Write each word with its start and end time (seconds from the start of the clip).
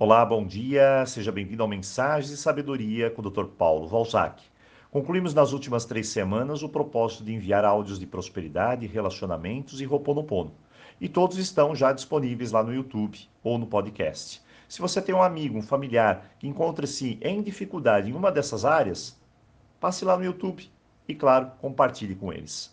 Olá, 0.00 0.24
bom 0.24 0.46
dia, 0.46 1.04
seja 1.06 1.32
bem-vindo 1.32 1.60
ao 1.60 1.68
Mensagens 1.68 2.30
e 2.30 2.36
Sabedoria 2.36 3.10
com 3.10 3.20
o 3.20 3.28
Dr. 3.28 3.46
Paulo 3.46 3.88
Valzac. 3.88 4.40
Concluímos 4.92 5.34
nas 5.34 5.52
últimas 5.52 5.84
três 5.84 6.06
semanas 6.06 6.62
o 6.62 6.68
propósito 6.68 7.24
de 7.24 7.34
enviar 7.34 7.64
áudios 7.64 7.98
de 7.98 8.06
prosperidade, 8.06 8.86
relacionamentos 8.86 9.80
e 9.80 9.84
Roponopono. 9.84 10.54
E 11.00 11.08
todos 11.08 11.36
estão 11.36 11.74
já 11.74 11.92
disponíveis 11.92 12.52
lá 12.52 12.62
no 12.62 12.72
YouTube 12.72 13.18
ou 13.42 13.58
no 13.58 13.66
podcast. 13.66 14.40
Se 14.68 14.80
você 14.80 15.02
tem 15.02 15.12
um 15.12 15.20
amigo, 15.20 15.58
um 15.58 15.62
familiar 15.62 16.30
que 16.38 16.46
encontra-se 16.46 17.18
em 17.20 17.42
dificuldade 17.42 18.08
em 18.08 18.14
uma 18.14 18.30
dessas 18.30 18.64
áreas, 18.64 19.20
passe 19.80 20.04
lá 20.04 20.16
no 20.16 20.24
YouTube 20.24 20.70
e, 21.08 21.14
claro, 21.16 21.50
compartilhe 21.60 22.14
com 22.14 22.32
eles. 22.32 22.72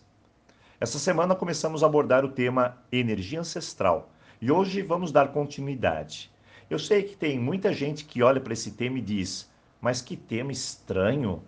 Essa 0.79 0.99
semana 0.99 1.33
começamos 1.33 1.81
a 1.81 1.87
abordar 1.87 2.23
o 2.23 2.29
tema 2.29 2.77
energia 2.91 3.39
ancestral 3.39 4.11
e 4.39 4.51
hoje 4.51 4.83
vamos 4.83 5.11
dar 5.11 5.29
continuidade. 5.29 6.34
Eu 6.69 6.79
sei 6.79 7.03
que 7.03 7.15
tem 7.15 7.39
muita 7.39 7.71
gente 7.71 8.05
que 8.05 8.23
olha 8.23 8.41
para 8.41 8.53
esse 8.53 8.71
tema 8.71 8.97
e 8.97 9.01
diz: 9.01 9.49
mas 9.79 10.01
que 10.01 10.17
tema 10.17 10.51
estranho. 10.51 11.43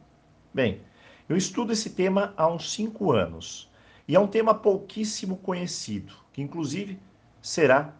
Bem, 0.53 0.81
eu 1.27 1.35
estudo 1.35 1.73
esse 1.73 1.89
tema 1.89 2.33
há 2.37 2.47
uns 2.47 2.71
cinco 2.71 3.11
anos 3.11 3.69
e 4.07 4.15
é 4.15 4.19
um 4.19 4.27
tema 4.27 4.53
pouquíssimo 4.53 5.37
conhecido, 5.37 6.13
que 6.31 6.41
inclusive 6.41 6.99
será 7.41 7.95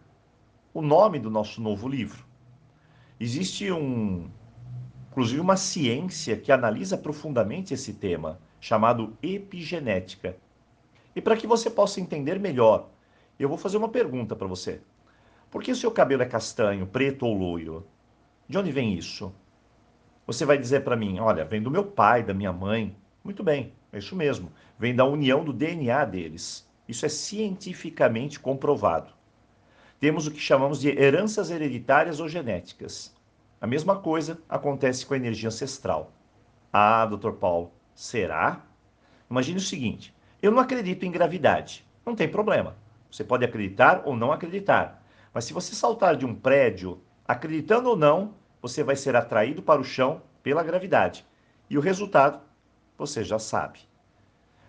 o 0.72 0.80
nome 0.80 1.18
do 1.18 1.28
nosso 1.28 1.60
novo 1.60 1.88
livro. 1.88 2.24
Existe 3.18 3.70
um, 3.72 4.30
inclusive 5.10 5.40
uma 5.40 5.56
ciência 5.56 6.36
que 6.36 6.52
analisa 6.52 6.96
profundamente 6.96 7.74
esse 7.74 7.94
tema, 7.94 8.38
chamado 8.60 9.16
epigenética. 9.20 10.36
E 11.16 11.20
para 11.20 11.36
que 11.36 11.48
você 11.48 11.68
possa 11.68 12.00
entender 12.00 12.38
melhor, 12.38 12.88
eu 13.38 13.48
vou 13.48 13.58
fazer 13.58 13.76
uma 13.76 13.88
pergunta 13.88 14.36
para 14.36 14.46
você. 14.46 14.80
Por 15.50 15.62
que 15.62 15.72
o 15.72 15.76
seu 15.76 15.90
cabelo 15.90 16.22
é 16.22 16.26
castanho, 16.26 16.86
preto 16.86 17.24
ou 17.24 17.32
loiro? 17.34 17.86
De 18.46 18.58
onde 18.58 18.70
vem 18.70 18.94
isso? 18.94 19.34
Você 20.26 20.44
vai 20.44 20.58
dizer 20.58 20.84
para 20.84 20.96
mim, 20.96 21.18
olha, 21.20 21.44
vem 21.44 21.62
do 21.62 21.70
meu 21.70 21.84
pai, 21.84 22.22
da 22.22 22.34
minha 22.34 22.52
mãe. 22.52 22.94
Muito 23.24 23.42
bem, 23.42 23.72
é 23.90 23.98
isso 23.98 24.14
mesmo. 24.14 24.52
Vem 24.78 24.94
da 24.94 25.06
união 25.06 25.42
do 25.42 25.52
DNA 25.52 26.04
deles. 26.04 26.68
Isso 26.86 27.06
é 27.06 27.08
cientificamente 27.08 28.38
comprovado. 28.38 29.12
Temos 29.98 30.26
o 30.26 30.30
que 30.30 30.38
chamamos 30.38 30.80
de 30.80 30.90
heranças 30.90 31.50
hereditárias 31.50 32.20
ou 32.20 32.28
genéticas. 32.28 33.16
A 33.58 33.66
mesma 33.66 33.96
coisa 33.96 34.38
acontece 34.48 35.04
com 35.06 35.14
a 35.14 35.16
energia 35.16 35.48
ancestral. 35.48 36.12
Ah, 36.70 37.06
doutor 37.06 37.34
Paulo, 37.34 37.72
será? 37.94 38.66
Imagine 39.30 39.58
o 39.58 39.62
seguinte: 39.62 40.14
eu 40.42 40.52
não 40.52 40.60
acredito 40.60 41.04
em 41.04 41.10
gravidade. 41.10 41.86
Não 42.04 42.14
tem 42.14 42.28
problema. 42.28 42.76
Você 43.10 43.24
pode 43.24 43.44
acreditar 43.44 44.02
ou 44.04 44.14
não 44.14 44.30
acreditar. 44.30 44.97
Mas 45.32 45.44
se 45.44 45.52
você 45.52 45.74
saltar 45.74 46.16
de 46.16 46.24
um 46.24 46.34
prédio, 46.34 47.00
acreditando 47.26 47.90
ou 47.90 47.96
não, 47.96 48.34
você 48.60 48.82
vai 48.82 48.96
ser 48.96 49.14
atraído 49.14 49.62
para 49.62 49.80
o 49.80 49.84
chão 49.84 50.22
pela 50.42 50.62
gravidade. 50.62 51.26
E 51.68 51.76
o 51.76 51.80
resultado, 51.80 52.40
você 52.96 53.22
já 53.22 53.38
sabe. 53.38 53.80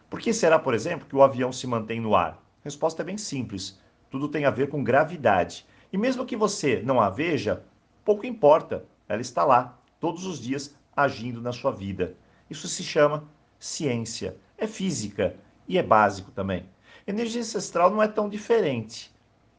Por 0.09 0.19
que 0.19 0.33
será, 0.33 0.59
por 0.59 0.73
exemplo, 0.73 1.07
que 1.07 1.15
o 1.15 1.23
avião 1.23 1.51
se 1.51 1.65
mantém 1.65 2.01
no 2.01 2.15
ar? 2.15 2.33
A 2.33 2.63
resposta 2.63 3.01
é 3.01 3.05
bem 3.05 3.17
simples. 3.17 3.79
Tudo 4.09 4.27
tem 4.27 4.45
a 4.45 4.51
ver 4.51 4.69
com 4.69 4.83
gravidade. 4.83 5.65
E 5.93 5.97
mesmo 5.97 6.25
que 6.25 6.35
você 6.35 6.81
não 6.83 6.99
a 6.99 7.09
veja, 7.09 7.63
pouco 8.03 8.25
importa. 8.25 8.85
Ela 9.07 9.21
está 9.21 9.45
lá, 9.45 9.77
todos 9.99 10.25
os 10.25 10.39
dias, 10.39 10.75
agindo 10.95 11.41
na 11.41 11.53
sua 11.53 11.71
vida. 11.71 12.15
Isso 12.49 12.67
se 12.67 12.83
chama 12.83 13.23
ciência. 13.57 14.35
É 14.57 14.67
física 14.67 15.35
e 15.67 15.77
é 15.77 15.83
básico 15.83 16.31
também. 16.31 16.67
Energia 17.07 17.41
ancestral 17.41 17.89
não 17.89 18.03
é 18.03 18.07
tão 18.07 18.27
diferente 18.27 19.11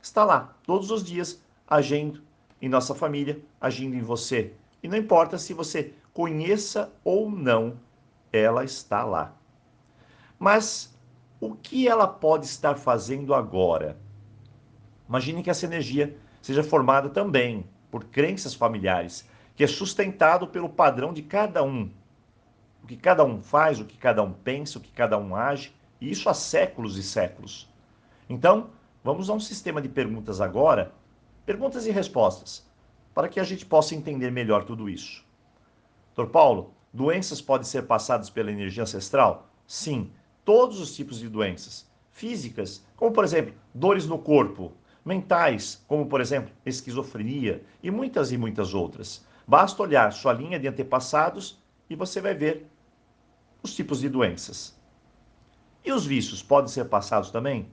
está 0.02 0.24
lá 0.24 0.54
todos 0.64 0.90
os 0.90 1.02
dias 1.02 1.42
agindo 1.68 2.22
em 2.60 2.68
nossa 2.68 2.94
família, 2.94 3.40
agindo 3.60 3.96
em 3.96 4.02
você. 4.02 4.52
E 4.82 4.88
não 4.88 4.96
importa 4.96 5.38
se 5.38 5.54
você 5.54 5.94
conheça 6.12 6.92
ou 7.04 7.30
não, 7.30 7.78
ela 8.32 8.64
está 8.64 9.04
lá. 9.04 9.34
Mas 10.38 10.96
o 11.40 11.55
que 11.55 11.89
ela 11.89 12.06
pode 12.06 12.46
estar 12.46 12.77
fazendo 12.77 13.34
agora? 13.34 13.96
Imagine 15.08 15.42
que 15.42 15.50
essa 15.50 15.66
energia 15.66 16.16
seja 16.40 16.62
formada 16.62 17.08
também 17.08 17.64
por 17.90 18.05
crenças 18.05 18.55
familiares, 18.55 19.28
que 19.55 19.64
é 19.64 19.66
sustentado 19.66 20.46
pelo 20.46 20.68
padrão 20.68 21.12
de 21.12 21.22
cada 21.22 21.62
um. 21.62 21.90
O 22.83 22.86
que 22.86 22.96
cada 22.96 23.24
um 23.24 23.42
faz, 23.42 23.80
o 23.80 23.84
que 23.84 23.98
cada 23.98 24.22
um 24.22 24.33
pensa, 24.33 24.78
o 24.78 24.80
que 24.80 24.92
cada 24.92 25.18
um 25.18 25.34
age, 25.34 25.74
e 26.00 26.10
isso 26.10 26.28
há 26.28 26.34
séculos 26.34 26.96
e 26.96 27.02
séculos. 27.02 27.68
Então, 28.28 28.70
Vamos 29.02 29.30
a 29.30 29.33
um 29.33 29.40
sistema 29.40 29.80
de 29.80 29.88
perguntas 29.88 30.42
agora, 30.42 30.92
perguntas 31.46 31.86
e 31.86 31.90
respostas, 31.90 32.68
para 33.14 33.30
que 33.30 33.40
a 33.40 33.44
gente 33.44 33.64
possa 33.64 33.94
entender 33.94 34.30
melhor 34.30 34.64
tudo 34.64 34.90
isso. 34.90 35.24
Doutor 36.14 36.30
Paulo, 36.30 36.74
doenças 36.92 37.40
podem 37.40 37.66
ser 37.66 37.86
passadas 37.86 38.28
pela 38.28 38.52
energia 38.52 38.83
ancestral? 38.83 39.48
Sim, 39.66 40.10
todos 40.44 40.78
os 40.78 40.94
tipos 40.94 41.18
de 41.18 41.30
doenças. 41.30 41.89
Físicas, 42.10 42.84
como 42.94 43.10
por 43.10 43.24
exemplo, 43.24 43.55
dores 43.74 44.06
no 44.06 44.18
corpo. 44.18 44.72
Mentais, 45.02 45.83
como 45.89 46.05
por 46.05 46.20
exemplo, 46.20 46.52
esquizofrenia 46.66 47.64
e 47.83 47.90
muitas 47.90 48.33
e 48.33 48.36
muitas 48.36 48.74
outras. 48.74 49.24
Basta 49.46 49.83
olhar 49.83 50.12
sua 50.12 50.34
linha 50.34 50.60
de 50.60 50.68
antepassados 50.68 51.58
e 51.89 51.96
você 51.96 52.20
vai 52.20 52.34
ver 52.34 52.66
os 53.62 53.74
tipos 53.74 54.00
de 54.00 54.10
doenças. 54.10 54.78
E 55.83 55.90
os 55.90 56.05
vícios 56.05 56.42
podem 56.42 56.68
ser 56.68 56.84
passados 56.84 57.30
também? 57.30 57.66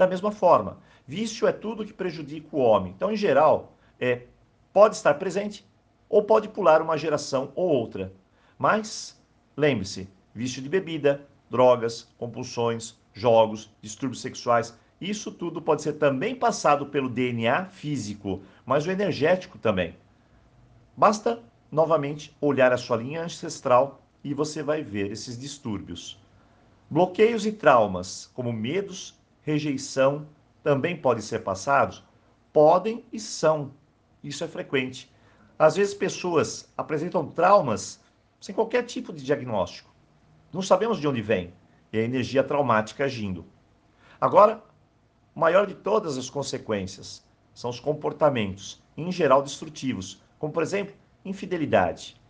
Da 0.00 0.06
mesma 0.06 0.32
forma, 0.32 0.78
vício 1.06 1.46
é 1.46 1.52
tudo 1.52 1.84
que 1.84 1.92
prejudica 1.92 2.56
o 2.56 2.58
homem. 2.58 2.94
Então, 2.96 3.12
em 3.12 3.16
geral, 3.16 3.74
é, 4.00 4.22
pode 4.72 4.96
estar 4.96 5.12
presente 5.12 5.62
ou 6.08 6.22
pode 6.22 6.48
pular 6.48 6.80
uma 6.80 6.96
geração 6.96 7.52
ou 7.54 7.68
outra. 7.68 8.10
Mas, 8.58 9.22
lembre-se, 9.54 10.08
vício 10.34 10.62
de 10.62 10.70
bebida, 10.70 11.28
drogas, 11.50 12.08
compulsões, 12.16 12.96
jogos, 13.12 13.70
distúrbios 13.82 14.22
sexuais, 14.22 14.74
isso 14.98 15.30
tudo 15.30 15.60
pode 15.60 15.82
ser 15.82 15.92
também 15.92 16.34
passado 16.34 16.86
pelo 16.86 17.10
DNA 17.10 17.66
físico, 17.66 18.40
mas 18.64 18.86
o 18.86 18.90
energético 18.90 19.58
também. 19.58 19.94
Basta, 20.96 21.42
novamente, 21.70 22.34
olhar 22.40 22.72
a 22.72 22.78
sua 22.78 22.96
linha 22.96 23.22
ancestral 23.22 24.00
e 24.24 24.32
você 24.32 24.62
vai 24.62 24.82
ver 24.82 25.12
esses 25.12 25.38
distúrbios. 25.38 26.18
Bloqueios 26.88 27.44
e 27.44 27.52
traumas, 27.52 28.30
como 28.32 28.50
medos 28.50 29.19
rejeição 29.42 30.26
também 30.62 30.96
podem 30.96 31.22
ser 31.22 31.40
passados? 31.40 32.04
Podem 32.52 33.04
e 33.12 33.18
são. 33.18 33.72
Isso 34.22 34.44
é 34.44 34.48
frequente. 34.48 35.10
Às 35.58 35.76
vezes, 35.76 35.94
pessoas 35.94 36.72
apresentam 36.76 37.26
traumas 37.26 38.00
sem 38.40 38.54
qualquer 38.54 38.84
tipo 38.84 39.12
de 39.12 39.22
diagnóstico. 39.22 39.90
Não 40.52 40.62
sabemos 40.62 40.98
de 40.98 41.06
onde 41.06 41.22
vem 41.22 41.52
e 41.92 41.98
a 41.98 42.02
energia 42.02 42.42
traumática 42.42 43.04
agindo. 43.04 43.44
Agora, 44.20 44.62
maior 45.34 45.66
de 45.66 45.74
todas 45.74 46.18
as 46.18 46.28
consequências 46.28 47.24
são 47.54 47.70
os 47.70 47.80
comportamentos, 47.80 48.82
em 48.96 49.10
geral 49.10 49.42
destrutivos, 49.42 50.22
como, 50.38 50.52
por 50.52 50.62
exemplo, 50.62 50.94
infidelidade. 51.24 52.20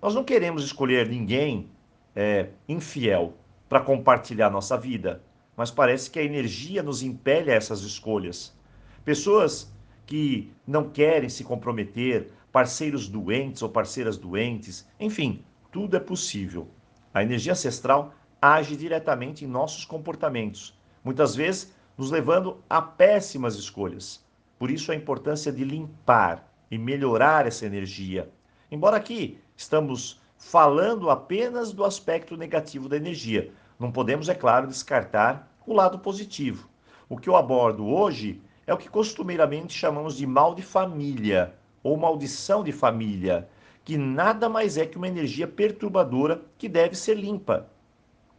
Nós 0.00 0.14
não 0.14 0.24
queremos 0.24 0.64
escolher 0.64 1.08
ninguém 1.08 1.70
é, 2.14 2.50
infiel 2.68 3.34
para 3.68 3.80
compartilhar 3.80 4.50
nossa 4.50 4.76
vida 4.76 5.22
mas 5.60 5.70
parece 5.70 6.10
que 6.10 6.18
a 6.18 6.24
energia 6.24 6.82
nos 6.82 7.02
impele 7.02 7.52
a 7.52 7.54
essas 7.54 7.82
escolhas. 7.82 8.56
Pessoas 9.04 9.70
que 10.06 10.50
não 10.66 10.88
querem 10.88 11.28
se 11.28 11.44
comprometer, 11.44 12.32
parceiros 12.50 13.06
doentes 13.06 13.60
ou 13.60 13.68
parceiras 13.68 14.16
doentes, 14.16 14.88
enfim, 14.98 15.44
tudo 15.70 15.98
é 15.98 16.00
possível. 16.00 16.66
A 17.12 17.22
energia 17.22 17.52
ancestral 17.52 18.14
age 18.40 18.74
diretamente 18.74 19.44
em 19.44 19.48
nossos 19.48 19.84
comportamentos, 19.84 20.74
muitas 21.04 21.36
vezes 21.36 21.74
nos 21.94 22.10
levando 22.10 22.64
a 22.66 22.80
péssimas 22.80 23.54
escolhas. 23.54 24.24
Por 24.58 24.70
isso 24.70 24.90
a 24.90 24.96
importância 24.96 25.52
de 25.52 25.62
limpar 25.62 26.50
e 26.70 26.78
melhorar 26.78 27.46
essa 27.46 27.66
energia. 27.66 28.30
Embora 28.72 28.96
aqui 28.96 29.38
estamos 29.54 30.22
falando 30.38 31.10
apenas 31.10 31.70
do 31.70 31.84
aspecto 31.84 32.34
negativo 32.34 32.88
da 32.88 32.96
energia, 32.96 33.52
não 33.78 33.92
podemos, 33.92 34.30
é 34.30 34.34
claro, 34.34 34.66
descartar 34.66 35.49
o 35.72 35.76
lado 35.76 35.98
positivo. 35.98 36.68
O 37.08 37.16
que 37.16 37.28
eu 37.28 37.36
abordo 37.36 37.86
hoje 37.86 38.40
é 38.66 38.74
o 38.74 38.78
que 38.78 38.88
costumeiramente 38.88 39.72
chamamos 39.72 40.16
de 40.16 40.26
mal 40.26 40.54
de 40.54 40.62
família 40.62 41.54
ou 41.82 41.96
maldição 41.96 42.62
de 42.62 42.72
família, 42.72 43.48
que 43.84 43.96
nada 43.96 44.48
mais 44.48 44.76
é 44.76 44.84
que 44.84 44.96
uma 44.96 45.08
energia 45.08 45.46
perturbadora 45.46 46.42
que 46.58 46.68
deve 46.68 46.94
ser 46.94 47.14
limpa. 47.14 47.68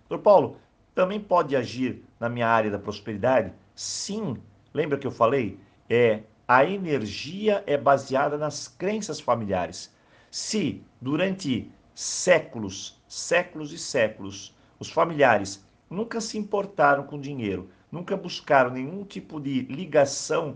Doutor 0.08 0.24
Paulo, 0.24 0.58
também 0.94 1.20
pode 1.20 1.56
agir 1.56 2.04
na 2.20 2.30
minha 2.30 2.48
área 2.48 2.70
da 2.70 2.78
prosperidade? 2.78 3.54
Sim. 3.74 4.38
Lembra 4.74 4.98
que 4.98 5.08
eu 5.08 5.12
falei? 5.12 5.60
É 5.90 6.24
a 6.48 6.66
energia 6.66 7.64
é 7.66 7.78
baseada 7.78 8.38
nas 8.38 8.68
crenças 8.68 9.20
familiares. 9.22 9.94
Se 10.30 10.84
durante 11.00 11.72
séculos, 11.96 13.02
séculos 13.08 13.72
e 13.72 13.78
séculos, 13.78 14.56
os 14.78 14.90
familiares 14.90 15.66
nunca 15.92 16.22
se 16.22 16.38
importaram 16.38 17.04
com 17.04 17.20
dinheiro, 17.20 17.70
nunca 17.92 18.16
buscaram 18.16 18.72
nenhum 18.72 19.04
tipo 19.04 19.40
de 19.42 19.64
ligação 19.64 20.56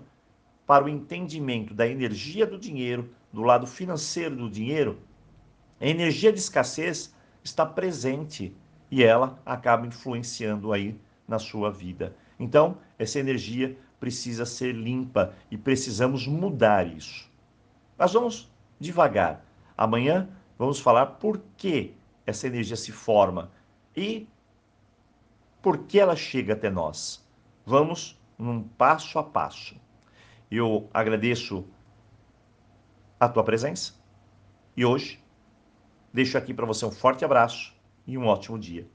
para 0.66 0.86
o 0.86 0.90
entendimento 0.90 1.74
da 1.74 1.86
energia 1.86 2.48
do 2.48 2.58
dinheiro, 2.58 3.10
do 3.32 3.44
lado 3.44 3.68
financeiro 3.68 4.36
do 4.36 4.50
dinheiro, 4.50 4.98
a 5.80 5.86
energia 5.86 6.32
de 6.32 6.40
escassez 6.40 7.14
está 7.44 7.66
presente 7.66 8.56
e 8.90 9.04
ela 9.04 9.40
acaba 9.46 9.86
influenciando 9.86 10.72
aí 10.72 10.98
na 11.28 11.38
sua 11.38 11.70
vida. 11.70 12.16
Então, 12.40 12.78
essa 12.98 13.20
energia 13.20 13.78
precisa 14.00 14.46
ser 14.46 14.74
limpa 14.74 15.34
e 15.52 15.58
precisamos 15.58 16.26
mudar 16.28 16.88
isso. 16.88 17.30
Mas 17.98 18.14
vamos 18.14 18.50
devagar. 18.80 19.46
Amanhã 19.78 20.30
vamos 20.58 20.80
falar 20.80 21.08
por 21.08 21.42
que 21.58 21.94
essa 22.26 22.48
energia 22.48 22.78
se 22.78 22.92
forma 22.92 23.52
e 23.96 24.28
por 25.66 25.80
que 25.80 26.00
ela 26.00 26.16
chega 26.16 26.54
até 26.54 26.70
nós. 26.70 27.28
Vamos 27.66 28.22
num 28.38 28.62
passo 28.62 29.18
a 29.18 29.24
passo. 29.24 29.76
Eu 30.52 30.88
agradeço 30.94 31.66
a 33.20 33.28
tua 33.28 33.44
presença 33.44 33.96
e 34.78 34.86
hoje 34.86 35.20
deixo 36.14 36.38
aqui 36.38 36.54
para 36.54 36.68
você 36.68 36.86
um 36.86 36.92
forte 36.92 37.26
abraço 37.26 37.74
e 38.06 38.16
um 38.16 38.28
ótimo 38.28 38.60
dia. 38.60 38.88